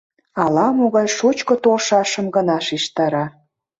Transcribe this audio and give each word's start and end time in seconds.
Ала-могай 0.43 1.07
шучко 1.17 1.53
толшашым 1.63 2.25
гына 2.35 2.57
шижтара. 2.67 3.25